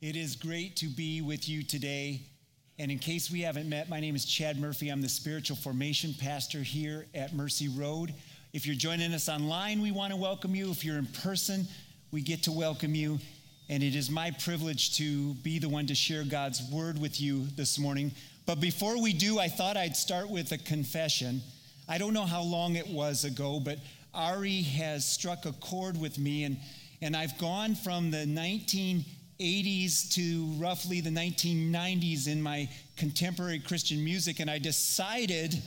[0.00, 2.20] It is great to be with you today.
[2.78, 4.90] And in case we haven't met, my name is Chad Murphy.
[4.90, 8.14] I'm the spiritual formation pastor here at Mercy Road.
[8.52, 10.70] If you're joining us online, we want to welcome you.
[10.70, 11.66] If you're in person,
[12.12, 13.18] we get to welcome you.
[13.68, 17.46] And it is my privilege to be the one to share God's word with you
[17.56, 18.12] this morning.
[18.46, 21.42] But before we do, I thought I'd start with a confession.
[21.88, 23.78] I don't know how long it was ago, but
[24.14, 26.56] Ari has struck a chord with me, and,
[27.02, 28.26] and I've gone from the
[29.40, 35.62] 1980s to roughly the 1990s in my contemporary Christian music, and I decided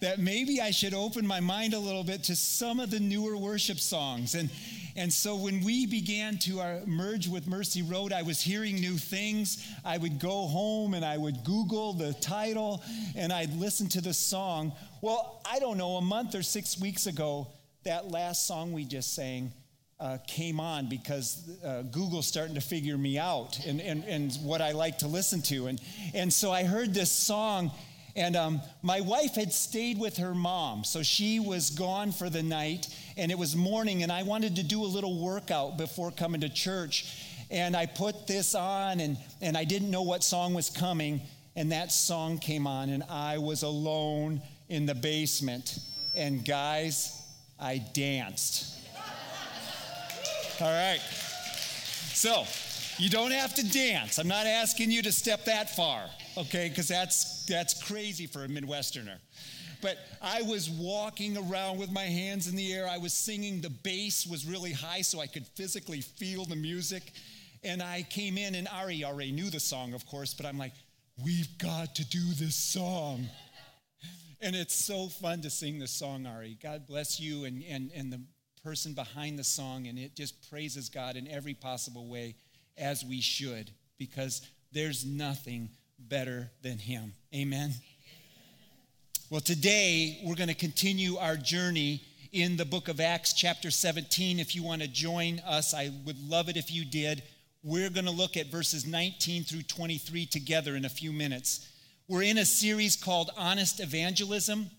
[0.00, 3.38] that maybe I should open my mind a little bit to some of the newer
[3.38, 4.34] worship songs.
[4.34, 4.50] And,
[4.96, 8.98] and so when we began to uh, merge with Mercy Road, I was hearing new
[8.98, 9.66] things.
[9.82, 12.82] I would go home and I would Google the title
[13.16, 14.72] and I'd listen to the song.
[15.00, 17.46] Well, I don't know, a month or six weeks ago,
[17.84, 19.52] that last song we just sang
[20.00, 24.60] uh, came on because uh, Google's starting to figure me out and, and, and what
[24.60, 25.68] I like to listen to.
[25.68, 25.80] And,
[26.12, 27.70] and so I heard this song
[28.16, 32.44] and um, my wife had stayed with her mom, so she was gone for the
[32.44, 36.40] night, and it was morning, and I wanted to do a little workout before coming
[36.42, 37.24] to church.
[37.50, 41.22] And I put this on, and, and I didn't know what song was coming,
[41.56, 45.78] and that song came on, and I was alone in the basement.
[46.16, 47.20] And guys,
[47.58, 48.73] I danced.
[50.60, 51.00] All right.
[52.12, 52.44] So,
[52.96, 54.18] you don't have to dance.
[54.18, 56.04] I'm not asking you to step that far,
[56.38, 56.68] okay?
[56.68, 59.18] Because that's that's crazy for a Midwesterner.
[59.82, 62.88] But I was walking around with my hands in the air.
[62.88, 63.60] I was singing.
[63.60, 67.12] The bass was really high, so I could physically feel the music.
[67.64, 70.72] And I came in, and Ari already knew the song, of course, but I'm like,
[71.24, 73.26] we've got to do this song.
[74.40, 76.58] And it's so fun to sing this song, Ari.
[76.62, 78.20] God bless you and, and, and the
[78.64, 82.34] person behind the song, and it just praises God in every possible way
[82.78, 84.40] as we should, because
[84.72, 87.12] there's nothing better than Him.
[87.34, 87.74] Amen.
[89.28, 92.02] Well, today we're going to continue our journey
[92.32, 94.40] in the book of Acts, chapter 17.
[94.40, 97.22] If you want to join us, I would love it if you did.
[97.62, 101.68] We're going to look at verses 19 through 23 together in a few minutes.
[102.08, 104.70] We're in a series called Honest Evangelism,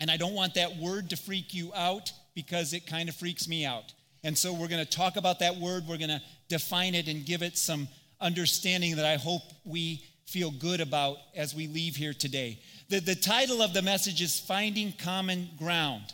[0.00, 3.48] and I don't want that word to freak you out because it kind of freaks
[3.48, 3.92] me out.
[4.22, 7.26] And so we're going to talk about that word, we're going to define it and
[7.26, 7.88] give it some
[8.20, 12.60] understanding that I hope we feel good about as we leave here today.
[12.88, 16.12] The, the title of the message is Finding Common Ground.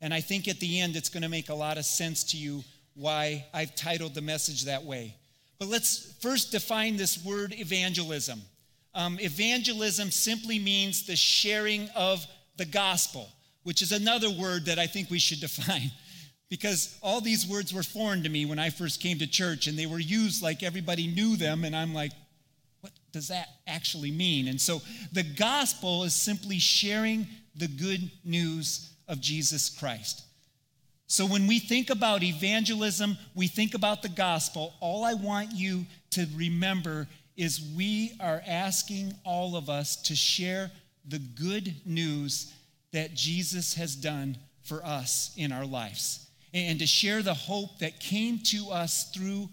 [0.00, 2.36] And I think at the end it's going to make a lot of sense to
[2.36, 2.62] you
[2.94, 5.16] why I've titled the message that way.
[5.58, 8.42] But let's first define this word evangelism.
[8.94, 13.28] Um, evangelism simply means the sharing of the gospel,
[13.62, 15.90] which is another word that I think we should define
[16.50, 19.78] because all these words were foreign to me when I first came to church and
[19.78, 21.64] they were used like everybody knew them.
[21.64, 22.12] And I'm like,
[22.80, 24.48] what does that actually mean?
[24.48, 30.24] And so the gospel is simply sharing the good news of Jesus Christ.
[31.06, 34.74] So when we think about evangelism, we think about the gospel.
[34.80, 37.06] All I want you to remember
[37.36, 40.70] is we are asking all of us to share
[41.06, 42.52] the good news
[42.92, 48.00] that Jesus has done for us in our lives and to share the hope that
[48.00, 49.48] came to us through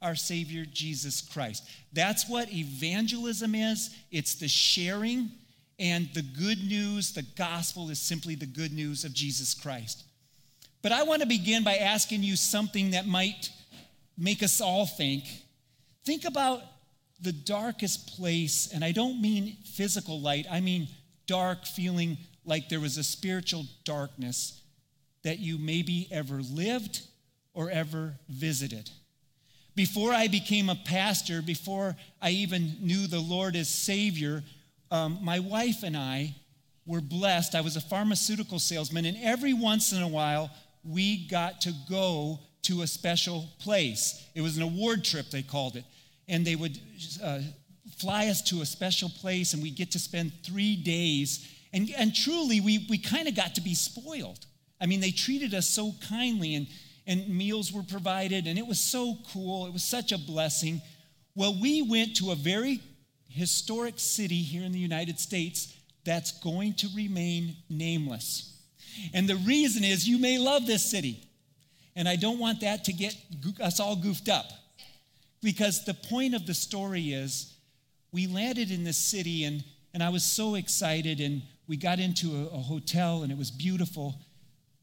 [0.00, 1.68] our Savior Jesus Christ.
[1.92, 5.30] That's what evangelism is it's the sharing,
[5.78, 10.04] and the good news, the gospel, is simply the good news of Jesus Christ.
[10.82, 13.50] But I want to begin by asking you something that might
[14.18, 15.24] make us all think.
[16.04, 16.62] Think about
[17.20, 20.88] the darkest place, and I don't mean physical light, I mean
[21.26, 24.60] dark, feeling like there was a spiritual darkness
[25.22, 27.02] that you maybe ever lived
[27.54, 28.90] or ever visited.
[29.74, 34.42] Before I became a pastor, before I even knew the Lord as Savior,
[34.90, 36.34] um, my wife and I
[36.84, 37.54] were blessed.
[37.54, 40.50] I was a pharmaceutical salesman, and every once in a while,
[40.84, 44.26] we got to go to a special place.
[44.34, 45.84] It was an award trip, they called it.
[46.28, 46.78] And they would
[47.22, 47.40] uh,
[47.98, 51.48] fly us to a special place, and we get to spend three days.
[51.72, 54.46] And, and truly, we, we kind of got to be spoiled.
[54.80, 56.66] I mean, they treated us so kindly and,
[57.06, 59.66] and meals were provided, and it was so cool.
[59.66, 60.80] It was such a blessing.
[61.34, 62.80] Well, we went to a very
[63.28, 65.74] historic city here in the United States
[66.04, 68.54] that's going to remain nameless.
[69.14, 71.28] And the reason is you may love this city,
[71.96, 73.16] and I don't want that to get
[73.60, 74.46] us all goofed up.
[75.42, 77.54] Because the point of the story is
[78.12, 79.64] we landed in this city, and,
[79.94, 83.50] and I was so excited, and we got into a, a hotel, and it was
[83.50, 84.16] beautiful.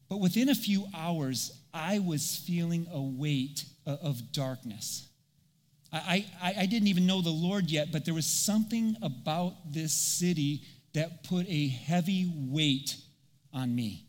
[0.08, 5.06] But within a few hours, I was feeling a weight uh, of darkness.
[5.92, 9.92] I, I, I didn't even know the Lord yet, but there was something about this
[9.92, 10.62] city
[10.94, 12.96] that put a heavy weight
[13.52, 14.06] on me.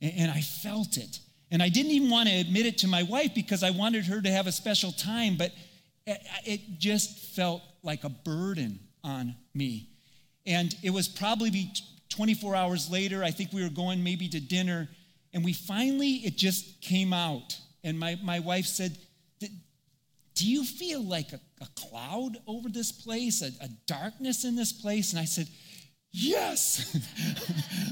[0.00, 1.18] And, and I felt it.
[1.50, 4.20] And I didn't even want to admit it to my wife because I wanted her
[4.20, 5.52] to have a special time, but
[6.44, 9.90] it just felt like a burden on me.
[10.44, 11.72] And it was probably
[12.16, 14.88] 24 hours later, I think we were going maybe to dinner,
[15.32, 17.58] and we finally, it just came out.
[17.84, 18.96] And my, my wife said,
[19.38, 24.72] Do you feel like a, a cloud over this place, a, a darkness in this
[24.72, 25.12] place?
[25.12, 25.46] And I said,
[26.10, 26.96] Yes,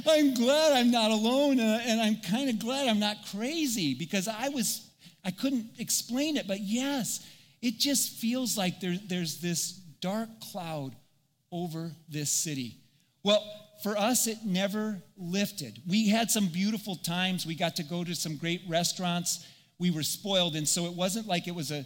[0.08, 4.26] I'm glad I'm not alone, uh, and I'm kind of glad I'm not crazy because
[4.26, 4.88] I was,
[5.22, 7.26] I couldn't explain it, but yes,
[7.60, 10.96] it just feels like there, there's this dark cloud
[11.52, 12.78] over this city.
[13.22, 13.42] Well,
[13.84, 15.78] for us, it never lifted.
[15.86, 17.44] We had some beautiful times.
[17.44, 19.46] We got to go to some great restaurants.
[19.78, 21.84] We were spoiled, and so it wasn't like it was a,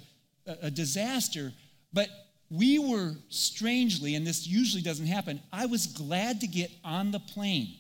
[0.63, 1.53] a disaster,
[1.93, 2.09] but
[2.51, 7.19] we were strangely, and this usually doesn't happen, I was glad to get on the
[7.19, 7.75] plane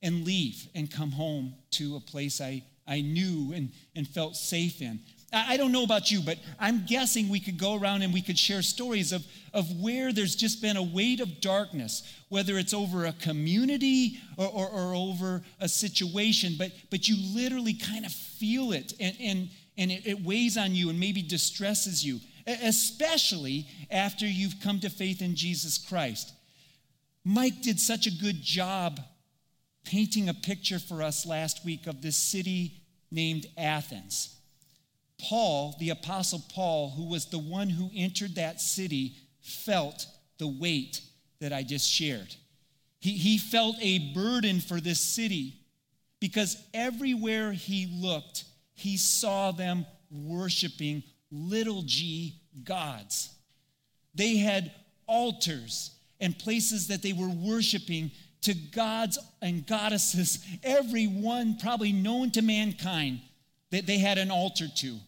[0.00, 4.80] and leave and come home to a place I, I knew and, and felt safe
[4.80, 5.00] in.
[5.32, 8.38] I don't know about you, but I'm guessing we could go around and we could
[8.38, 9.24] share stories of,
[9.54, 14.46] of where there's just been a weight of darkness, whether it's over a community or,
[14.46, 19.48] or, or over a situation, but, but you literally kind of feel it and, and,
[19.78, 24.90] and it, it weighs on you and maybe distresses you especially after you've come to
[24.90, 26.32] faith in Jesus Christ.
[27.24, 29.00] Mike did such a good job
[29.84, 32.80] painting a picture for us last week of this city
[33.10, 34.36] named Athens.
[35.22, 40.06] Paul, the Apostle Paul, who was the one who entered that city, felt
[40.38, 41.00] the weight
[41.40, 42.34] that I just shared.
[43.00, 45.54] He, he felt a burden for this city
[46.20, 53.34] because everywhere he looked, he saw them worshiping little g gods.
[54.14, 54.70] They had
[55.06, 55.90] altars
[56.20, 58.10] and places that they were worshiping
[58.42, 63.20] to gods and goddesses, every one probably known to mankind,
[63.70, 64.98] that they had an altar to.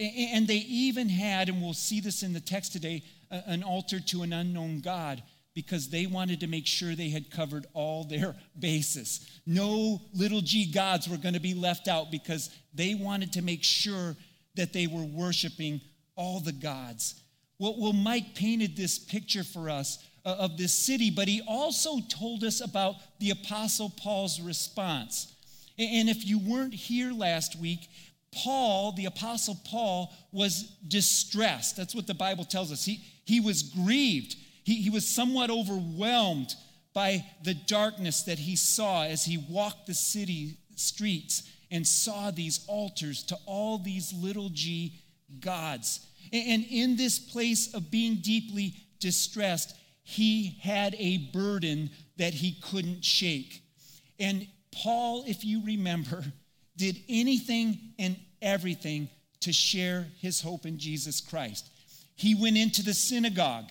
[0.00, 4.22] And they even had, and we'll see this in the text today, an altar to
[4.22, 5.22] an unknown God
[5.54, 9.28] because they wanted to make sure they had covered all their bases.
[9.46, 13.62] No little g gods were going to be left out because they wanted to make
[13.62, 14.16] sure
[14.54, 15.80] that they were worshiping
[16.16, 17.20] all the gods.
[17.58, 22.42] Well, Mike painted this picture for us uh, of this city, but he also told
[22.42, 25.34] us about the Apostle Paul's response.
[25.78, 27.88] And if you weren't here last week,
[28.32, 31.76] Paul, the Apostle Paul, was distressed.
[31.76, 32.84] That's what the Bible tells us.
[32.84, 36.54] He, he was grieved, he, he was somewhat overwhelmed
[36.92, 42.64] by the darkness that he saw as he walked the city streets and saw these
[42.66, 44.94] altars to all these little g
[45.38, 46.00] gods.
[46.32, 53.04] And in this place of being deeply distressed, he had a burden that he couldn't
[53.04, 53.62] shake.
[54.18, 56.24] And Paul, if you remember,
[56.80, 59.08] did anything and everything
[59.40, 61.68] to share his hope in Jesus Christ.
[62.16, 63.68] He went into the synagogue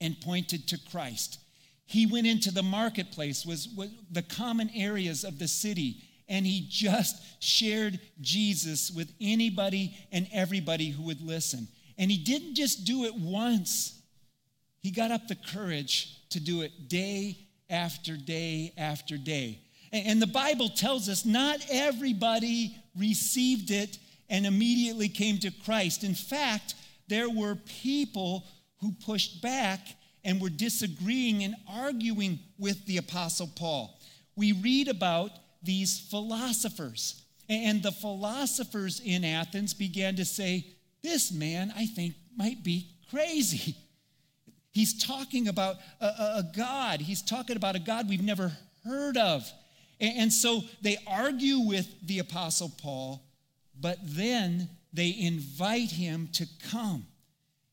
[0.00, 1.38] and pointed to Christ.
[1.86, 6.66] He went into the marketplace, was, was the common areas of the city, and he
[6.68, 11.66] just shared Jesus with anybody and everybody who would listen.
[11.96, 14.00] And he didn't just do it once,
[14.80, 17.38] he got up the courage to do it day
[17.70, 19.60] after day after day.
[19.92, 23.98] And the Bible tells us not everybody received it
[24.30, 26.02] and immediately came to Christ.
[26.02, 26.74] In fact,
[27.08, 28.46] there were people
[28.80, 29.80] who pushed back
[30.24, 34.00] and were disagreeing and arguing with the Apostle Paul.
[34.34, 35.30] We read about
[35.62, 37.22] these philosophers.
[37.48, 40.66] And the philosophers in Athens began to say,
[41.02, 43.76] This man, I think, might be crazy.
[44.70, 47.00] He's talking about a, a, God.
[47.00, 48.52] He's talking about a God we've never
[48.84, 49.50] heard of.
[50.02, 53.22] And, so they argue with the Apostle Paul,
[53.80, 57.06] but then they invite him to come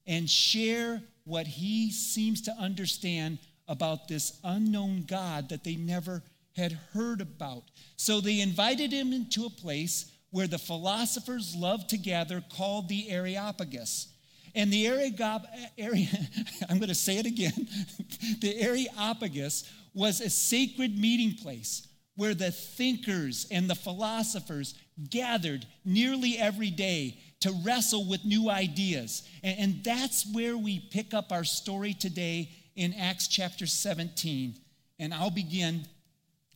[0.05, 6.21] and share what he seems to understand about this unknown God that they never
[6.55, 7.63] had heard about.
[7.98, 13.09] So they invited him into a place where the philosophers loved to gather called the
[13.09, 14.07] Areopagus.
[14.53, 15.48] And the Areopag-
[16.69, 17.67] I'm going to say it again.
[18.41, 21.88] the Areopagus was a sacred meeting place
[22.19, 24.75] where the thinkers and the philosophers
[25.09, 29.23] gathered nearly every day to wrestle with new ideas.
[29.41, 34.53] And, that's where we pick up our story today in Acts chapter 17.
[34.99, 35.85] And I'll begin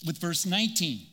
[0.06, 1.08] with verse 19.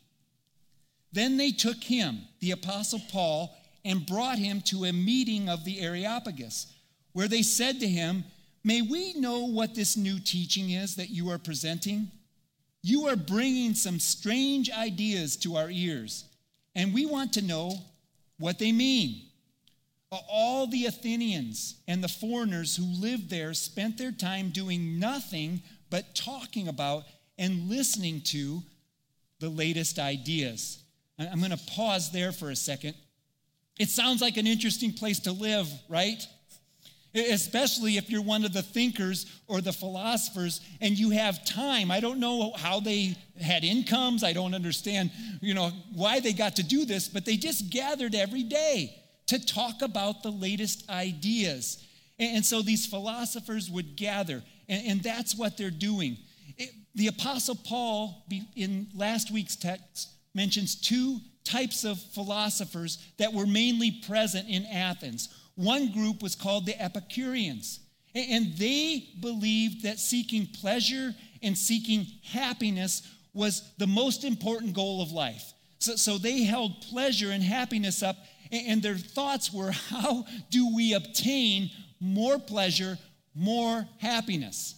[1.13, 5.81] Then they took him, the apostle Paul, and brought him to a meeting of the
[5.81, 6.75] Areopagus,
[7.13, 8.25] where they said to him,
[8.65, 12.11] May we know what this new teaching is that you are presenting?
[12.83, 16.25] You are bringing some strange ideas to our ears,
[16.75, 17.75] and we want to know
[18.39, 19.23] what they mean.
[20.13, 25.63] Uh, all the Athenians and the foreigners who lived there spent their time doing nothing
[25.89, 27.05] but talking about
[27.39, 28.63] and listening to
[29.39, 30.83] the latest ideas.
[31.19, 32.95] I'm going to pause there for a second.
[33.79, 36.27] It sounds like an interesting place to live, right?
[37.15, 41.91] Especially if you're one of the thinkers or the philosophers and you have time.
[41.91, 44.23] I don't know how they had incomes.
[44.23, 48.15] I don't understand, you know, why they got to do this, but they just gathered
[48.15, 48.95] every day
[49.27, 51.85] to talk about the latest ideas.
[52.19, 56.19] And, so these philosophers would gather, and, that's what they're doing.
[56.95, 64.03] the Apostle Paul, in last week's text, mentions two types of philosophers that were mainly
[64.07, 65.29] present in Athens.
[65.55, 67.81] One group was called the Epicureans,
[68.15, 73.03] and they believed that seeking pleasure and seeking happiness
[73.33, 75.53] was the most important goal of life.
[75.79, 78.17] So, so they held pleasure and happiness up
[78.53, 82.99] and their thoughts were, how do we obtain more pleasure,
[83.35, 84.75] more happiness?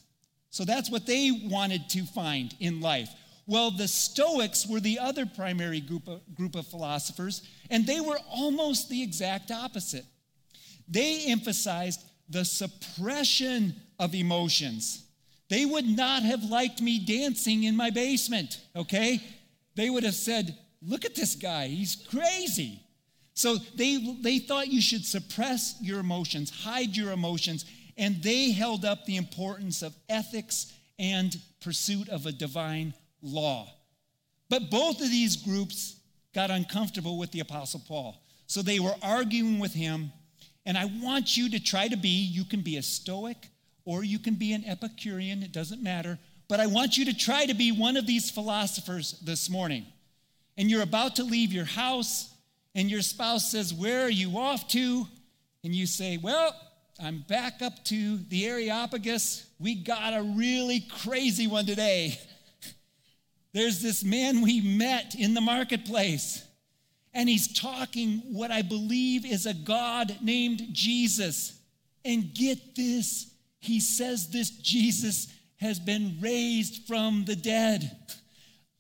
[0.51, 3.11] So that's what they wanted to find in life.
[3.47, 8.19] Well, the Stoics were the other primary group of, group of philosophers, and they were
[8.31, 10.05] almost the exact opposite.
[10.93, 15.05] They emphasized the suppression of emotions.
[15.49, 19.21] They would not have liked me dancing in my basement, okay?
[19.75, 22.81] They would have said, Look at this guy, he's crazy.
[23.35, 27.65] So they, they thought you should suppress your emotions, hide your emotions,
[27.97, 33.73] and they held up the importance of ethics and pursuit of a divine law.
[34.51, 35.97] But both of these groups
[36.35, 38.23] got uncomfortable with the Apostle Paul.
[38.49, 40.13] So they were arguing with him.
[40.65, 43.49] And I want you to try to be, you can be a Stoic
[43.85, 46.19] or you can be an Epicurean, it doesn't matter.
[46.49, 49.87] But I want you to try to be one of these philosophers this morning.
[50.57, 52.33] And you're about to leave your house
[52.75, 55.07] and your spouse says, Where are you off to?
[55.65, 56.55] And you say, Well,
[57.03, 59.47] I'm back up to the Areopagus.
[59.59, 62.19] We got a really crazy one today.
[63.53, 66.43] There's this man we met in the marketplace,
[67.15, 71.59] and he's talking what I believe is a God named Jesus.
[72.05, 77.97] And get this, he says this Jesus has been raised from the dead.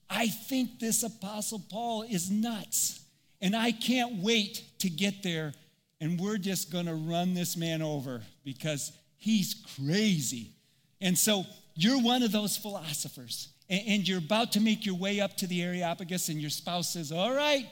[0.08, 3.00] I think this Apostle Paul is nuts.
[3.40, 5.52] And I can't wait to get there.
[6.00, 10.52] And we're just going to run this man over because he's crazy.
[11.00, 13.48] And so you're one of those philosophers.
[13.68, 17.10] And you're about to make your way up to the Areopagus, and your spouse says,
[17.10, 17.66] All right,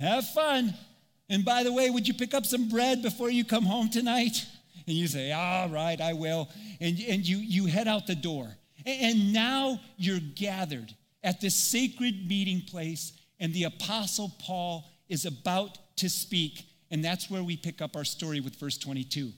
[0.00, 0.74] have fun.
[1.28, 4.46] And by the way, would you pick up some bread before you come home tonight?
[4.86, 6.48] And you say, All right, I will.
[6.80, 8.48] And, and you, you head out the door.
[8.84, 15.78] And now you're gathered at this sacred meeting place, and the Apostle Paul is about
[15.96, 16.64] to speak.
[16.90, 19.32] And that's where we pick up our story with verse 22.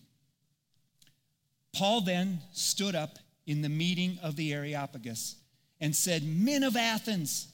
[1.74, 5.36] Paul then stood up in the meeting of the Areopagus
[5.80, 7.48] and said, Men of Athens,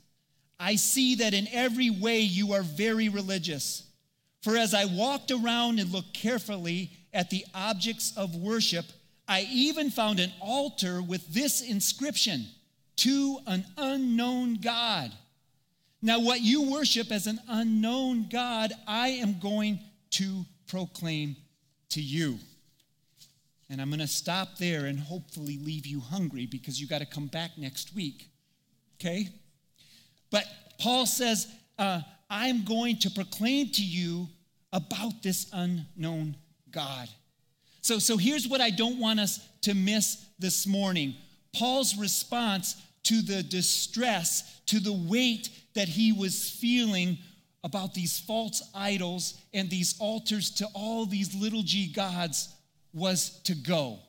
[0.64, 3.82] I see that in every way you are very religious.
[4.40, 8.86] For as I walked around and looked carefully at the objects of worship,
[9.28, 12.46] I even found an altar with this inscription
[12.96, 15.12] to an unknown God.
[16.00, 19.80] Now, what you worship as an unknown God, I am going
[20.12, 21.36] to proclaim
[21.90, 22.38] to you.
[23.68, 27.06] And I'm going to stop there and hopefully leave you hungry because you got to
[27.06, 28.30] come back next week.
[28.98, 29.28] Okay?
[30.34, 30.46] But
[30.80, 31.46] Paul says,
[31.78, 34.26] uh, I'm going to proclaim to you
[34.72, 36.34] about this unknown
[36.72, 37.08] God.
[37.82, 41.14] So, so here's what I don't want us to miss this morning
[41.56, 47.16] Paul's response to the distress, to the weight that he was feeling
[47.62, 52.52] about these false idols and these altars to all these little g gods
[52.92, 54.00] was to go.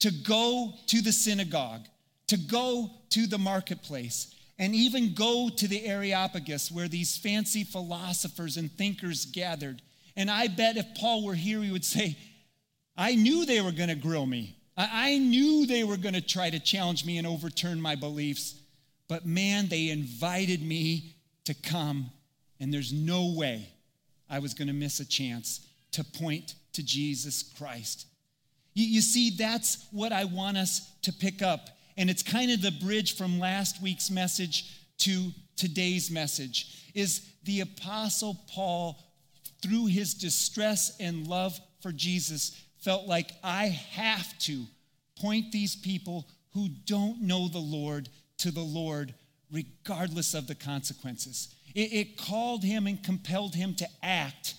[0.00, 1.86] To go to the synagogue,
[2.28, 8.58] to go to the marketplace, and even go to the Areopagus where these fancy philosophers
[8.58, 9.80] and thinkers gathered.
[10.16, 12.18] And I bet if Paul were here, he would say,
[12.94, 14.58] I knew they were going to grill me.
[14.76, 18.54] I knew they were going to try to challenge me and overturn my beliefs.
[19.08, 22.10] But man, they invited me to come,
[22.60, 23.66] and there's no way
[24.28, 28.06] I was going to miss a chance to point to Jesus Christ.
[28.74, 31.70] You, you, see, that's what I want us to pick up.
[31.96, 37.60] And it's kind of the bridge from last week's message to today's message is the
[37.60, 38.98] apostle Paul
[39.62, 44.64] through his distress and love for Jesus felt like I have to
[45.20, 49.14] point these people who don't know the Lord to the Lord,
[49.52, 51.54] regardless of the consequences.
[51.74, 54.54] It, it called him and compelled him to act.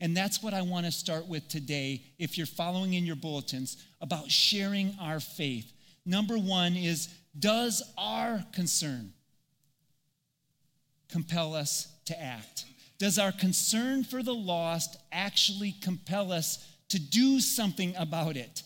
[0.00, 3.82] And that's what I want to start with today, if you're following in your bulletins,
[4.00, 5.72] about sharing our faith.
[6.06, 7.08] Number one is
[7.38, 9.12] Does our concern
[11.10, 12.64] compel us to act?
[12.98, 18.62] Does our concern for the lost actually compel us to do something about it,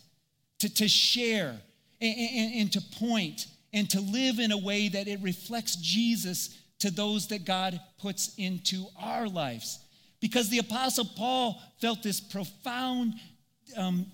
[0.61, 1.57] to, to share
[2.01, 6.59] and, and, and to point and to live in a way that it reflects Jesus
[6.81, 9.79] to those that God puts into our lives.
[10.21, 13.15] Because the Apostle Paul felt this profound
[13.77, 14.07] um,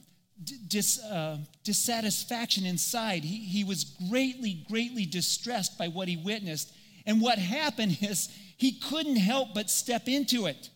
[0.69, 3.25] dis, uh, dissatisfaction inside.
[3.25, 6.73] He, he was greatly, greatly distressed by what he witnessed.
[7.07, 10.71] And what happened is he couldn't help but step into it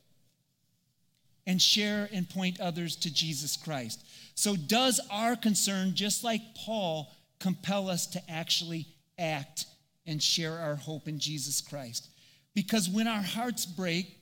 [1.46, 4.04] and share and point others to Jesus Christ.
[4.34, 8.86] So, does our concern, just like Paul, compel us to actually
[9.18, 9.66] act
[10.06, 12.08] and share our hope in Jesus Christ?
[12.54, 14.16] Because when our hearts break,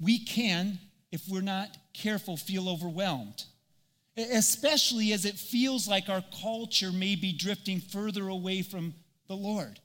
[0.00, 0.78] we can,
[1.12, 3.44] if we're not careful, feel overwhelmed,
[4.16, 8.94] especially as it feels like our culture may be drifting further away from
[9.28, 9.78] the Lord.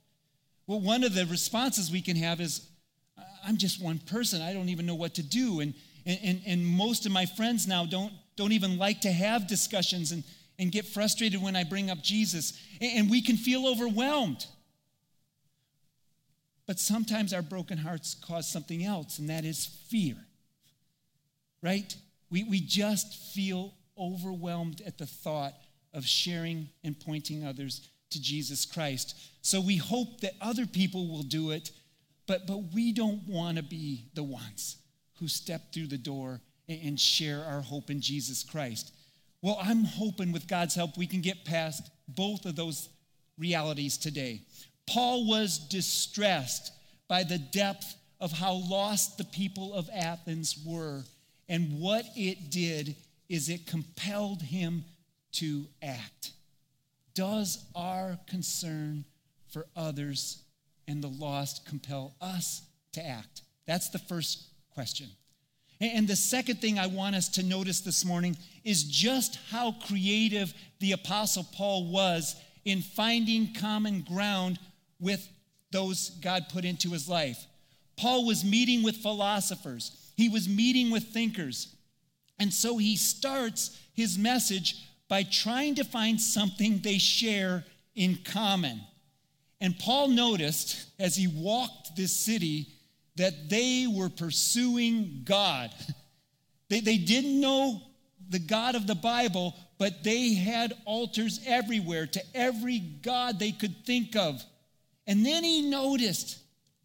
[0.67, 2.67] Well, one of the responses we can have is,
[3.45, 4.41] I'm just one person.
[4.41, 5.59] I don't even know what to do.
[5.59, 5.73] And,
[6.05, 10.23] and, and most of my friends now don't, don't even like to have discussions and,
[10.57, 12.57] and get frustrated when I bring up Jesus.
[12.79, 14.45] And, we can feel overwhelmed.
[16.67, 20.15] But sometimes our broken hearts cause something else, and that is fear.
[21.61, 21.93] Right?
[22.29, 25.53] We, we just feel overwhelmed at the thought
[25.93, 29.15] of sharing and pointing others to Jesus Christ.
[29.41, 31.71] So we hope that other people will do it
[32.31, 34.77] but, but we don't want to be the ones
[35.19, 36.39] who step through the door
[36.69, 38.93] and share our hope in Jesus Christ.
[39.41, 42.87] Well, I'm hoping with God's help we can get past both of those
[43.37, 44.43] realities today.
[44.87, 46.71] Paul was distressed
[47.09, 51.03] by the depth of how lost the people of Athens were.
[51.49, 52.95] And what it did
[53.31, 54.83] is it compelled him
[55.31, 56.33] to act.
[57.15, 59.05] Does our concern
[59.47, 60.43] for others
[60.85, 63.43] and the lost compel us to act?
[63.65, 65.07] That's the first question.
[65.79, 70.53] And the second thing I want us to notice this morning is just how creative
[70.81, 74.59] the Apostle Paul was in finding common ground
[74.99, 75.25] with
[75.71, 77.47] those God put into his life.
[77.95, 81.73] Paul was meeting with philosophers, he was meeting with thinkers.
[82.41, 88.81] And so he starts his message by trying to find something they share in common.
[89.59, 92.65] And Paul noticed as he walked this city
[93.15, 95.71] that they were pursuing God.
[96.69, 97.81] They, they didn't know
[98.29, 103.85] the God of the Bible, but they had altars everywhere to every God they could
[103.85, 104.41] think of.
[105.05, 106.37] And then he noticed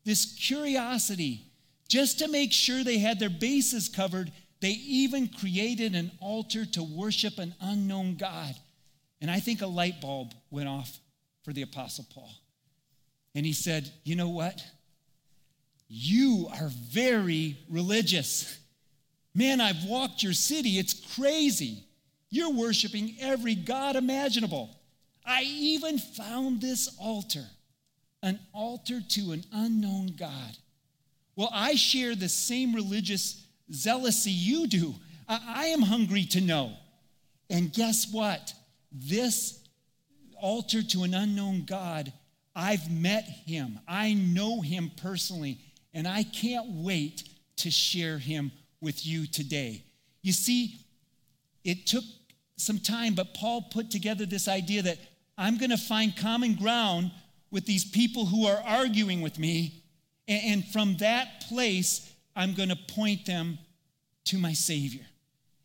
[0.05, 1.45] this curiosity.
[1.88, 6.83] Just to make sure they had their bases covered, they even created an altar to
[6.83, 8.55] worship an unknown God.
[9.21, 10.99] And I think a light bulb went off
[11.42, 12.31] for the Apostle Paul.
[13.35, 14.62] And he said, You know what?
[15.88, 18.59] You are very religious.
[19.35, 20.79] Man, I've walked your city.
[20.79, 21.85] It's crazy.
[22.31, 24.71] You're worshiping every God imaginable.
[25.25, 27.45] I even found this altar,
[28.23, 30.57] an altar to an unknown God.
[31.37, 34.94] Well, I share the same religious zealousy you do.
[35.29, 36.72] I, am hungry to know.
[37.50, 38.55] And guess what?
[38.92, 39.62] This
[40.40, 42.12] altar to an unknown God
[42.57, 45.59] I've met him, I know him personally,
[45.92, 47.24] and I can't wait
[47.57, 48.50] to share him
[48.81, 49.85] with you today.
[50.22, 50.81] You see,
[51.64, 52.05] it took
[52.57, 54.98] some time, but Paul put together this idea that
[55.37, 57.11] I'm going to find common ground
[57.50, 59.83] with these people who are arguing with me,
[60.26, 63.59] and from that place, I'm going to point them
[64.27, 65.07] to my Savior.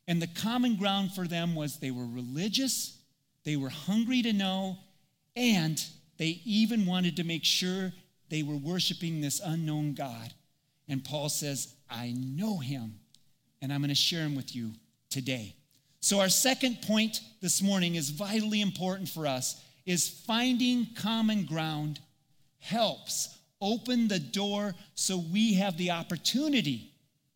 [0.07, 2.97] And the common ground for them was they were religious,
[3.43, 4.77] they were hungry to know,
[5.35, 5.83] and
[6.17, 7.91] they even wanted to make sure
[8.29, 10.33] they were worshiping this unknown God.
[10.87, 12.95] And Paul says, I know him,
[13.61, 14.71] and I'm going to share him with you
[15.09, 15.55] today.
[15.99, 21.99] So, our second point this morning is vitally important for us is finding common ground
[22.59, 26.91] helps open the door so we have the opportunity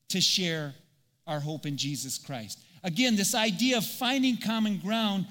[0.10, 0.74] to share
[1.28, 2.60] our hope in Jesus Christ.
[2.84, 5.26] Again, this idea of finding common ground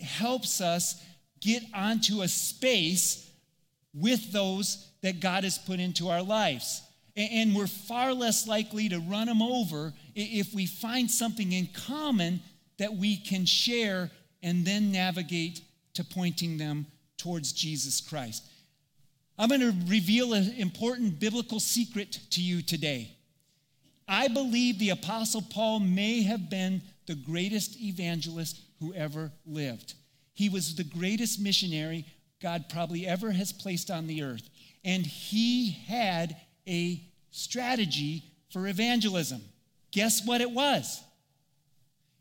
[0.00, 1.02] helps us
[1.40, 3.30] get onto a space
[3.92, 6.82] with those that God has put into our lives.
[7.16, 12.40] And we're far less likely to run them over if we find something in common
[12.78, 14.10] that we can share
[14.42, 15.60] and then navigate
[15.94, 18.44] to pointing them towards Jesus Christ.
[19.38, 23.10] I'm going to reveal an important biblical secret to you today.
[24.06, 29.94] I believe the Apostle Paul may have been the greatest evangelist who ever lived.
[30.34, 32.06] He was the greatest missionary
[32.40, 34.48] God probably ever has placed on the earth.
[34.84, 36.36] And he had
[36.68, 39.40] a strategy for evangelism.
[39.90, 41.02] Guess what it was?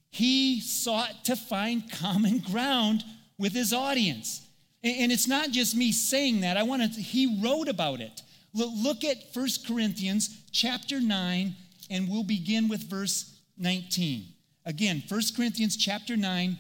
[0.10, 3.04] He sought to find common ground
[3.38, 4.48] with his audience.
[4.84, 6.58] And it's not just me saying that.
[6.58, 8.22] I want to, he wrote about it.
[8.54, 11.56] Look at 1 Corinthians chapter 9,
[11.90, 14.26] and we'll begin with verse 19.
[14.66, 16.58] Again, 1 Corinthians chapter 9,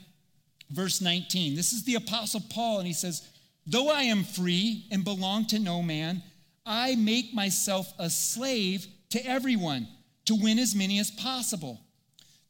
[0.71, 1.55] verse 19.
[1.55, 3.27] This is the Apostle Paul, and he says,
[3.67, 6.23] Though I am free and belong to no man,
[6.65, 9.88] I make myself a slave to everyone
[10.25, 11.81] to win as many as possible.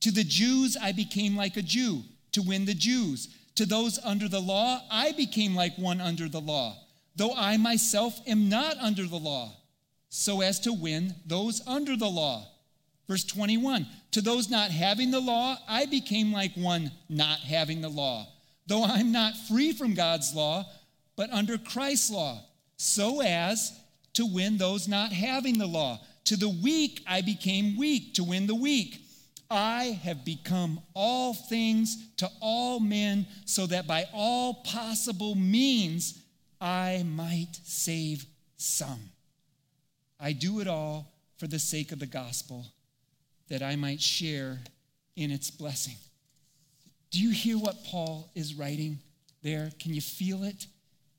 [0.02, 3.30] To the Jews, I became like a Jew to win the Jews.
[3.56, 6.76] To those under the law, I became like one under the law,
[7.16, 9.56] though I myself am not under the law,
[10.10, 12.48] so as to win those under the law.
[13.08, 17.90] Verse 21 To those not having the law, I became like one not having the
[17.90, 18.28] law,
[18.66, 20.66] though I'm not free from God's law,
[21.16, 22.42] but under Christ's law,
[22.78, 23.72] so as
[24.14, 26.00] to win those not having the law.
[26.26, 29.03] To the weak, I became weak to win the weak.
[29.54, 36.20] I have become all things to all men, so that by all possible means
[36.60, 38.26] I might save
[38.58, 39.12] some.
[40.20, 42.66] I do it all for the sake of the gospel,
[43.50, 44.60] that I might share
[45.16, 45.98] in its blessing.
[47.12, 48.98] Do you hear what Paul is writing
[49.44, 49.70] there?
[49.80, 50.66] Can you feel it?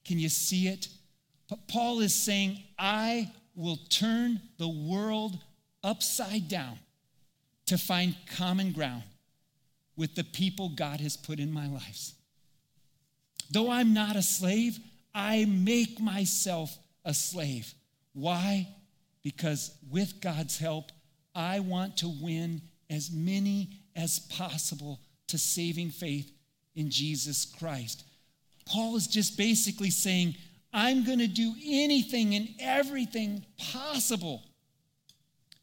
[0.04, 0.88] Can you see it?
[1.48, 5.38] But Paul is saying, I will turn the world
[5.84, 6.78] upside down
[7.66, 9.02] to find common ground
[9.96, 12.14] with the people God has put in my lives.
[13.50, 14.78] Though I'm not a slave,
[15.14, 17.72] I make myself a slave.
[18.12, 18.68] Why?
[19.22, 20.90] Because with God's help,
[21.34, 26.30] I want to win as many as possible to saving faith
[26.74, 28.04] in Jesus Christ.
[28.66, 30.34] Paul is just basically saying,
[30.72, 34.42] I'm going to do anything and everything possible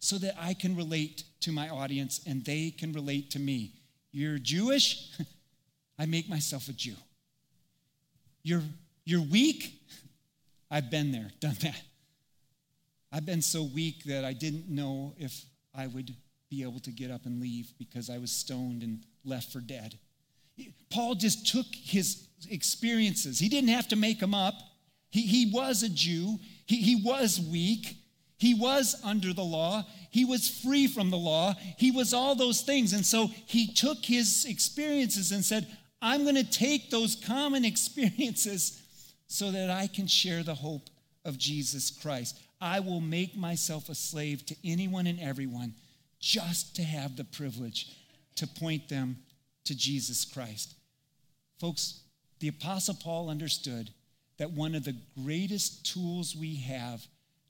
[0.02, 3.76] so that I can relate to my audience and they can relate to me.
[4.12, 5.12] You're Jewish?
[6.00, 6.96] I make myself a Jew.
[8.42, 8.64] You're,
[9.06, 9.80] you're weak?
[10.72, 11.80] I've been there, done that.
[13.12, 16.16] I've been so weak that I didn't know if I would
[16.50, 20.00] be able to get up and leave because I was stoned and left for dead.
[20.90, 23.38] Paul just took his experiences.
[23.38, 24.56] He didn't have to make them up.
[25.12, 27.98] He, he was a Jew, he, he was weak,
[28.42, 32.62] he was under the law, he was free from the law, he was all those
[32.62, 32.92] things.
[32.92, 35.68] And so he took his experiences and said,
[36.02, 38.82] I'm going to take those common experiences
[39.28, 40.90] so that I can share the hope
[41.24, 42.40] of Jesus Christ.
[42.60, 45.76] I will make myself a slave to anyone and everyone
[46.20, 47.96] just to have the privilege
[48.38, 49.18] to point them
[49.66, 50.74] to Jesus Christ.
[51.60, 52.00] Folks,
[52.40, 53.92] the Apostle Paul understood
[54.40, 57.06] that one of the greatest tools we have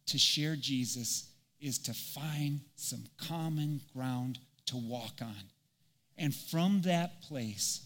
[0.07, 5.43] to share Jesus is to find some common ground to walk on.
[6.17, 7.85] And from that place,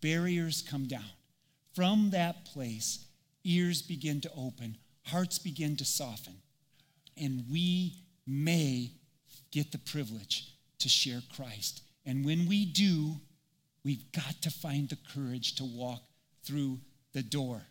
[0.00, 1.10] barriers come down.
[1.74, 3.04] From that place,
[3.44, 6.34] ears begin to open, hearts begin to soften,
[7.16, 7.94] and we
[8.26, 8.92] may
[9.50, 11.82] get the privilege to share Christ.
[12.04, 13.16] And when we do,
[13.84, 16.02] we've got to find the courage to walk
[16.44, 16.78] through
[17.12, 17.62] the door.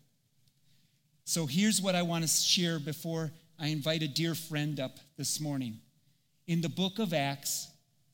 [1.26, 5.40] So here's what I want to share before I invite a dear friend up this
[5.40, 5.80] morning.
[6.48, 7.70] In the book of Acts,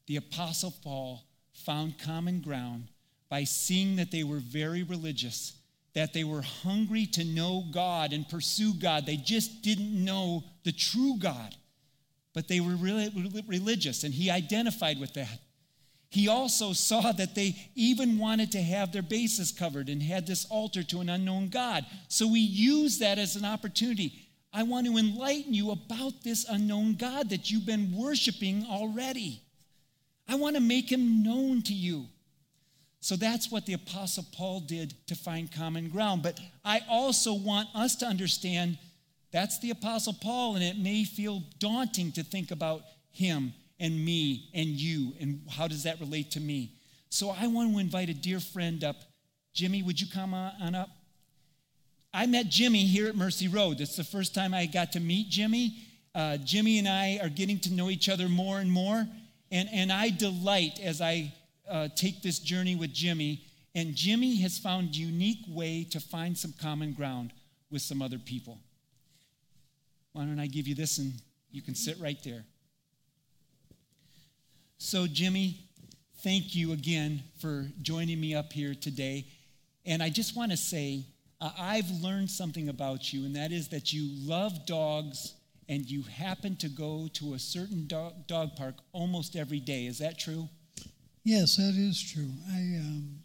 [0.06, 1.24] the Apostle Paul
[1.54, 2.90] found common ground
[3.30, 5.54] by seeing that they were very religious,
[5.94, 9.06] that they were hungry to know God and pursue God.
[9.06, 11.56] They just didn't know the true God,
[12.34, 13.10] but they were really
[13.48, 15.40] religious, and he identified with that.
[16.10, 20.46] He also saw that they even wanted to have their bases covered and had this
[20.46, 21.86] altar to an unknown God.
[22.10, 24.28] So we use that as an opportunity.
[24.54, 29.42] I want to enlighten you about this unknown God that you've been worshiping already.
[30.28, 32.08] I want to make him known to you.
[33.00, 36.22] So that's what the Apostle Paul did to find common ground.
[36.22, 38.78] But I also want us to understand
[39.32, 44.50] that's the Apostle Paul, and it may feel daunting to think about him and me
[44.54, 46.74] and you, and how does that relate to me?
[47.10, 48.98] So I want to invite a dear friend up.
[49.54, 50.90] Jimmy, would you come on up?
[52.14, 53.80] I met Jimmy here at Mercy Road.
[53.80, 55.76] It's the first time I got to meet Jimmy.
[56.14, 59.08] Uh, Jimmy and I are getting to know each other more and more.
[59.50, 61.34] And, and I delight as I
[61.70, 66.54] uh, take this journey with Jimmy, and Jimmy has found unique way to find some
[66.62, 67.32] common ground
[67.70, 68.60] with some other people.
[70.12, 71.14] Why don't I give you this and
[71.50, 72.44] you can sit right there.
[74.78, 75.60] So, Jimmy,
[76.24, 79.28] thank you again for joining me up here today.
[79.86, 81.06] And I just want to say,
[81.42, 85.34] uh, I've learned something about you, and that is that you love dogs
[85.68, 89.88] and you happen to go to a certain dog, dog park almost every day.
[89.88, 90.48] Is that true?
[91.24, 92.30] Yes, that is true.
[92.52, 93.20] I um,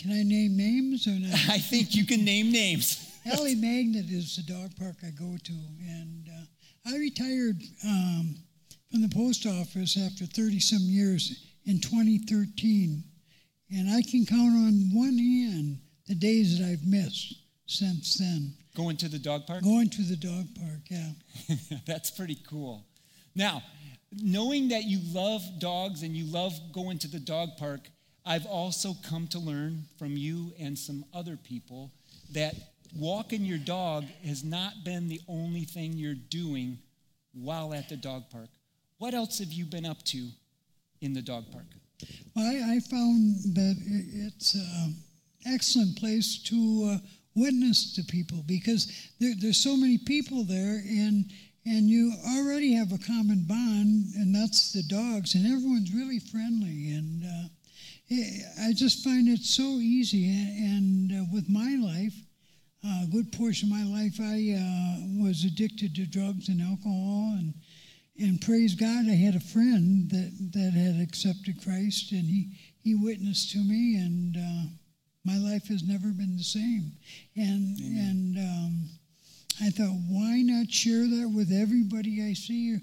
[0.00, 1.32] can I name names or not?
[1.48, 3.04] I think you can name names.
[3.32, 8.34] Alley Magnet is the dog park I go to, and uh, I retired um,
[8.90, 13.04] from the post office after 30 some years in 2013,
[13.70, 17.34] and I can count on one hand the days that I've missed
[17.66, 18.54] since then.
[18.76, 19.62] Going to the dog park?
[19.62, 21.10] Going to the dog park, yeah.
[21.86, 22.86] That's pretty cool.
[23.34, 23.62] Now,
[24.22, 27.80] knowing that you love dogs and you love going to the dog park,
[28.24, 31.92] I've also come to learn from you and some other people
[32.32, 32.54] that
[32.96, 36.78] walking your dog has not been the only thing you're doing
[37.32, 38.48] while at the dog park.
[38.98, 40.28] What else have you been up to
[41.00, 41.66] in the dog park?
[42.34, 44.96] Well, I, I found that it's an
[45.46, 46.98] excellent place to uh,
[47.34, 51.30] witness to people because there, there's so many people there and
[51.66, 56.92] and you already have a common bond and that's the dogs and everyone's really friendly
[56.92, 57.48] and uh,
[58.08, 62.14] it, I just find it so easy and, and uh, with my life
[62.84, 67.54] a good portion of my life, I uh, was addicted to drugs and alcohol, and
[68.20, 72.94] and praise God, I had a friend that that had accepted Christ, and he he
[72.94, 74.70] witnessed to me, and uh,
[75.28, 76.92] my life has never been the same.
[77.36, 77.98] And Amen.
[78.08, 78.88] and um,
[79.60, 82.78] I thought, why not share that with everybody I see?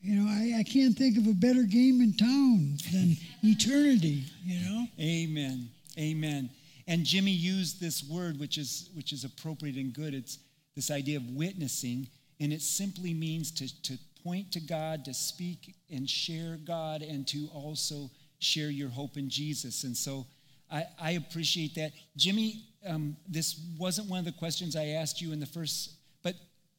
[0.00, 4.24] You know, I, I can't think of a better game in town than eternity.
[4.44, 4.86] You know.
[4.98, 5.68] Amen.
[5.96, 6.50] Amen.
[6.88, 10.12] And Jimmy used this word, which is, which is appropriate and good.
[10.12, 10.38] It's
[10.74, 12.08] this idea of witnessing,
[12.40, 17.26] and it simply means to, to point to God, to speak and share God, and
[17.28, 19.84] to also share your hope in Jesus.
[19.84, 20.26] And so
[20.70, 21.92] I, I appreciate that.
[22.16, 26.34] Jimmy, um, this wasn't one of the questions I asked you in the first, but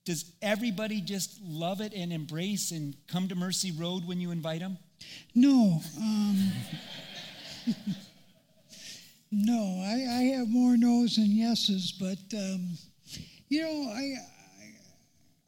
[0.06, 4.60] does everybody just love it and embrace and come to Mercy Road when you invite
[4.60, 4.78] them?
[5.36, 5.82] No.
[5.98, 6.52] Um,
[9.32, 12.78] No, I, I have more no's than yeses, but um,
[13.50, 14.16] you know, I,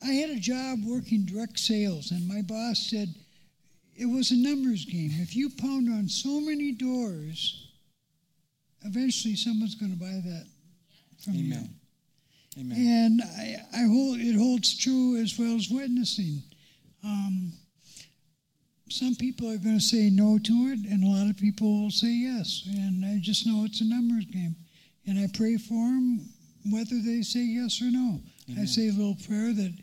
[0.04, 3.14] I I had a job working direct sales, and my boss said
[3.96, 5.12] it was a numbers game.
[5.14, 7.69] If you pound on so many doors,
[8.84, 10.46] eventually someone's going to buy that
[11.24, 11.70] from Amen.
[12.56, 12.62] you.
[12.62, 12.78] Amen.
[12.78, 16.42] And I, I hold it holds true as well as witnessing.
[17.04, 17.54] Um,
[18.90, 21.92] some people are going to say no to it, and a lot of people will
[21.92, 22.64] say yes.
[22.68, 24.56] And I just know it's a numbers game.
[25.06, 26.28] And I pray for them
[26.72, 28.20] whether they say yes or no.
[28.50, 28.64] Amen.
[28.64, 29.74] I say a little prayer that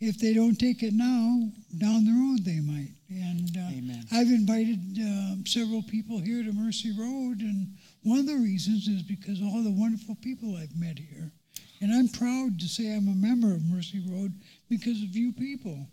[0.00, 2.92] if they don't take it now, down the road they might.
[3.08, 7.68] And uh, I've invited uh, several people here to Mercy Road, and
[8.06, 11.32] one of the reasons is because all the wonderful people I've met here.
[11.80, 14.32] And I'm proud to say I'm a member of Mercy Road
[14.68, 15.88] because of you people.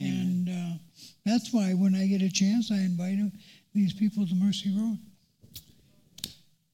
[0.00, 0.46] Amen.
[0.46, 0.78] And uh,
[1.26, 3.18] that's why when I get a chance, I invite
[3.74, 4.98] these people to Mercy Road.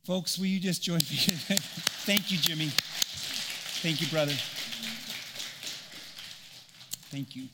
[0.05, 1.03] Folks, will you just join me?
[2.05, 2.69] Thank you, Jimmy.
[3.81, 4.35] Thank you, brother.
[7.11, 7.49] Thank you.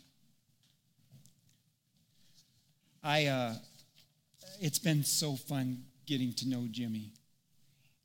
[3.04, 3.54] I, uh,
[4.60, 7.12] it's been so fun getting to know Jimmy.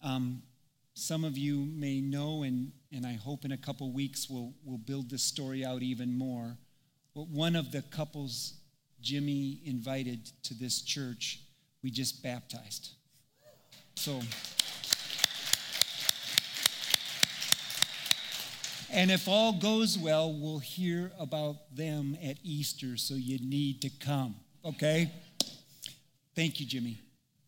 [0.04, 0.42] Um,
[0.94, 4.78] some of you may know, and, and I hope in a couple weeks we'll, we'll
[4.78, 6.58] build this story out even more
[7.16, 8.54] But one of the couples
[9.02, 11.42] Jimmy invited to this church,
[11.84, 12.92] we just baptized.
[13.96, 14.22] So,
[18.92, 23.90] and if all goes well, we'll hear about them at Easter, so you need to
[23.90, 25.12] come, okay?
[26.36, 27.00] Thank you, Jimmy.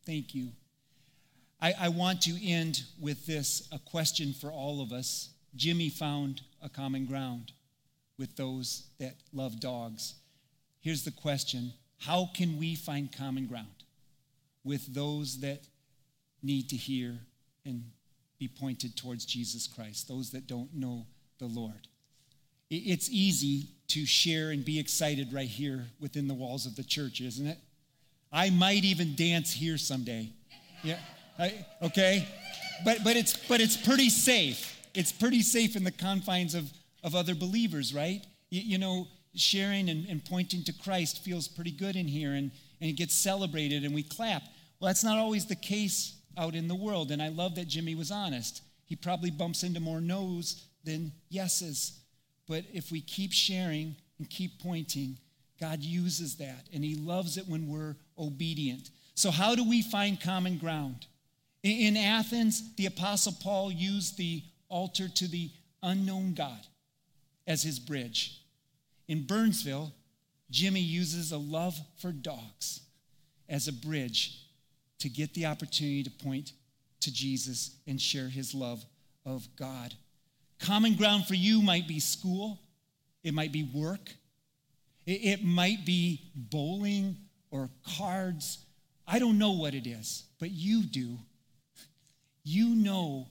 [0.06, 0.50] Thank you.
[1.62, 5.30] I, I want to end with this a question for all of us.
[5.56, 7.52] Jimmy found a common ground
[8.18, 10.16] with those that love dogs.
[10.80, 13.68] Here's the question How can we find common ground
[14.64, 15.62] with those that
[16.42, 17.20] need to hear
[17.66, 17.84] and
[18.40, 21.06] be pointed towards Jesus Christ, those that don't know
[21.38, 21.88] the Lord?
[22.72, 27.20] It's easy to share and be excited right here within the walls of the church,
[27.20, 27.58] isn't it?
[28.32, 30.30] I might even dance here someday.
[30.84, 31.00] Yeah.
[31.38, 32.28] I, okay?
[32.86, 34.80] But but it's but it's pretty safe.
[34.94, 36.72] It's pretty safe in the confines of
[37.04, 38.22] of other believers, right?
[38.50, 42.52] You, you know, sharing and, and, pointing to Christ feels pretty good in here and,
[42.80, 44.44] and it gets celebrated and we clap.
[44.80, 47.12] Well, that's not always the case out in the world.
[47.12, 48.62] And I love that Jimmy was honest.
[48.86, 52.00] He probably bumps into more no's than yeses.
[52.48, 55.18] But if we keep sharing and keep pointing,
[55.62, 56.68] God uses that.
[56.74, 58.90] And He loves it when we're obedient.
[59.16, 61.06] So, how do we find common ground?
[61.64, 65.52] In Athens, the Apostle Paul used the altar to the
[65.84, 66.66] unknown God
[67.46, 68.42] as his bridge.
[69.08, 69.92] In Burnsville,
[70.50, 72.82] Jimmy uses a love for dogs
[73.48, 74.40] as a bridge
[75.00, 76.54] to get the opportunity to point
[77.02, 78.84] to Jesus and share his love
[79.26, 79.94] of God.
[80.60, 82.60] Common ground for you might be school,
[83.24, 84.12] it might be work,
[85.14, 87.18] it, might be bowling
[87.50, 88.66] or cards.
[89.08, 91.18] I don't know what it is, but you do.
[92.44, 93.28] You know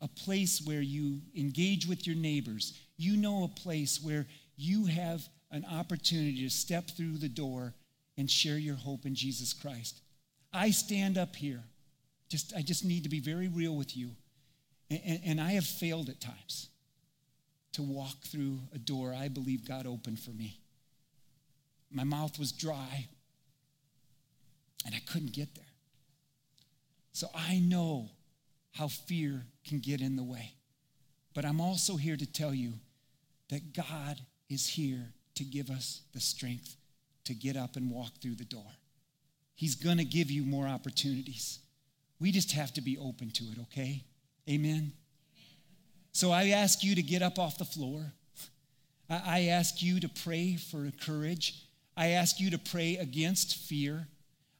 [0.00, 2.78] a place where you engage with your neighbors.
[2.96, 7.74] You know a place where you have an opportunity to step through the door
[8.16, 10.00] and share your hope in Jesus Christ.
[10.52, 11.62] I stand up here.
[12.28, 14.10] Just, I just need to be very real with you.
[14.90, 16.68] And, and, and I have failed at times
[17.72, 20.60] to walk through a door I believe God opened for me.
[21.94, 23.06] My mouth was dry,
[24.84, 25.64] and I couldn't get there.
[27.12, 28.10] So I know
[28.72, 30.54] how fear can get in the way.
[31.32, 32.74] But I'm also here to tell you
[33.48, 36.76] that God is here to give us the strength
[37.24, 38.66] to get up and walk through the door.
[39.54, 41.60] He's going to give you more opportunities.
[42.18, 44.02] We just have to be open to it, okay?
[44.50, 44.92] Amen.
[46.12, 48.12] So I ask you to get up off the floor.
[49.08, 51.63] I ask you to pray for courage.
[51.96, 54.08] I ask you to pray against fear.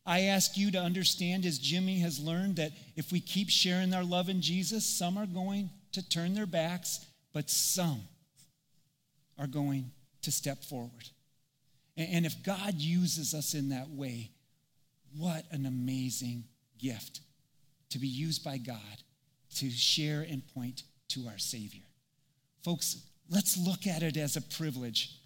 [0.06, 4.04] I ask you to understand, as Jimmy has learned, that if we keep sharing our
[4.04, 8.02] love in Jesus, some are going to turn their backs, but some
[9.38, 9.90] are going
[10.22, 11.08] to step forward.
[11.96, 14.30] And if God uses us in that way,
[15.16, 16.44] what an amazing
[16.78, 17.20] gift
[17.90, 18.76] to be used by God
[19.56, 21.84] to share and point to our Savior.
[22.64, 22.96] Folks,
[23.30, 25.16] let's look at it as a privilege,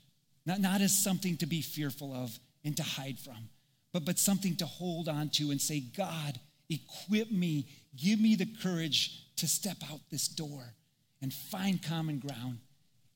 [0.47, 3.49] not, not as something to be fearful of and to hide from
[3.93, 8.49] but, but something to hold on to and say, God, equip me, give me the
[8.63, 10.75] courage to step out this door
[11.23, 12.59] and find common ground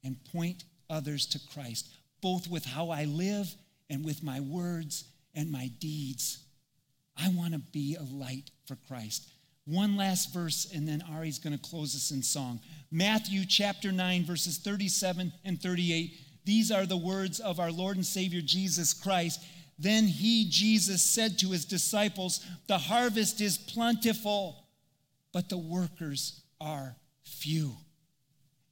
[0.04, 1.88] and point others to Christ,
[2.20, 3.54] both with how I live
[3.90, 5.04] and with my words
[5.34, 6.38] and my deeds.
[7.16, 9.28] I want to be a light for Christ.
[9.64, 12.58] One last verse, and then Ari's going to close us in song.
[12.90, 16.18] Matthew chapter 9, verses 37 and 38.
[16.44, 19.40] These are the words of our Lord and Savior Jesus Christ.
[19.78, 24.66] Then he, Jesus, said to his disciples, The harvest is plentiful,
[25.32, 27.76] but the workers are few.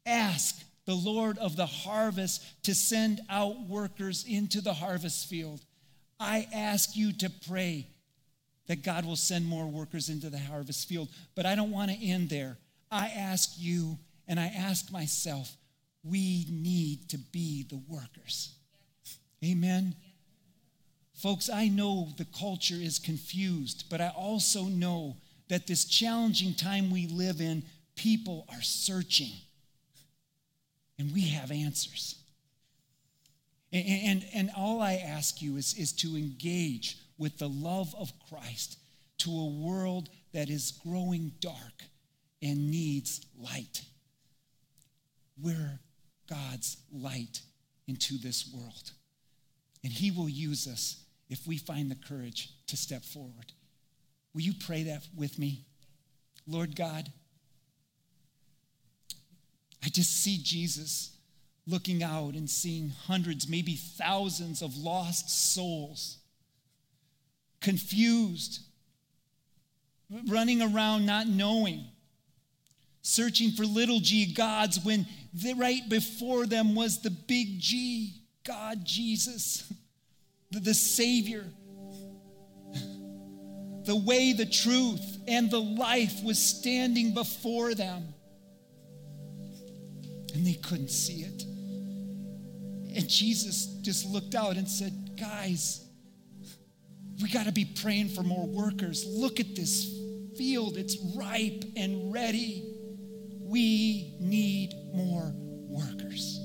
[0.04, 5.60] Ask the Lord of the harvest to send out workers into the harvest field.
[6.18, 7.86] I ask you to pray
[8.66, 12.06] that God will send more workers into the harvest field, but I don't want to
[12.06, 12.56] end there.
[12.90, 15.56] I ask you and I ask myself,
[16.02, 18.54] we need to be the workers.
[19.44, 19.94] Amen.
[21.14, 25.16] Folks, I know the culture is confused, but I also know
[25.48, 27.62] that this challenging time we live in,
[27.96, 29.32] people are searching.
[30.98, 32.16] And we have answers.
[33.72, 38.12] And, and, and all I ask you is, is to engage with the love of
[38.28, 38.78] Christ
[39.18, 41.84] to a world that is growing dark
[42.42, 43.82] and needs light.
[45.42, 45.78] We're
[46.30, 47.42] God's light
[47.86, 48.92] into this world.
[49.82, 53.52] And He will use us if we find the courage to step forward.
[54.34, 55.64] Will you pray that with me?
[56.46, 57.10] Lord God,
[59.84, 61.16] I just see Jesus
[61.66, 66.18] looking out and seeing hundreds, maybe thousands of lost souls,
[67.60, 68.60] confused,
[70.28, 71.84] running around not knowing,
[73.02, 75.06] searching for little g gods when
[75.56, 79.72] right before them was the big G, God Jesus.
[80.50, 81.44] the, the Savior,
[83.84, 88.14] the way, the truth, and the life was standing before them.
[90.34, 91.42] And they couldn't see it.
[92.96, 95.84] And Jesus just looked out and said, Guys,
[97.22, 99.04] we got to be praying for more workers.
[99.06, 99.92] Look at this
[100.36, 102.69] field, it's ripe and ready.
[103.50, 106.38] We need more workers.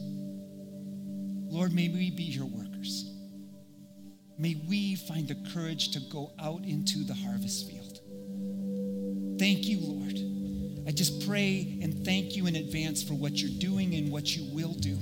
[1.47, 3.12] Lord, may we be your workers.
[4.39, 7.99] May we find the courage to go out into the harvest field.
[9.38, 10.18] Thank you, Lord.
[10.88, 14.51] I just pray and thank you in advance for what you're doing and what you
[14.56, 14.93] will do.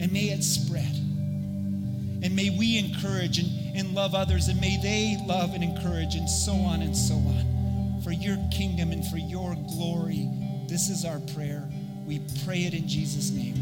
[0.00, 0.94] And may it spread.
[2.22, 6.28] And may we encourage and, and love others, and may they love and encourage, and
[6.28, 8.00] so on and so on.
[8.04, 10.28] For your kingdom and for your glory,
[10.74, 11.68] this is our prayer.
[12.04, 13.54] We pray it in Jesus' name.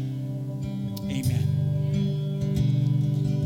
[1.11, 1.62] Amen.